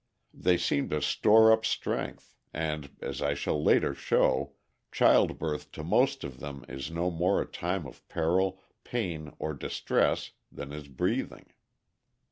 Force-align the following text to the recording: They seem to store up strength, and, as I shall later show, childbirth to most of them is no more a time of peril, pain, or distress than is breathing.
They 0.33 0.57
seem 0.57 0.89
to 0.89 0.99
store 0.99 1.51
up 1.51 1.63
strength, 1.63 2.33
and, 2.55 2.89
as 3.03 3.21
I 3.21 3.35
shall 3.35 3.63
later 3.63 3.93
show, 3.93 4.53
childbirth 4.91 5.71
to 5.73 5.83
most 5.83 6.23
of 6.23 6.39
them 6.39 6.65
is 6.67 6.89
no 6.89 7.11
more 7.11 7.39
a 7.39 7.45
time 7.45 7.85
of 7.85 8.07
peril, 8.07 8.59
pain, 8.83 9.31
or 9.37 9.53
distress 9.53 10.31
than 10.51 10.71
is 10.71 10.87
breathing. 10.87 11.53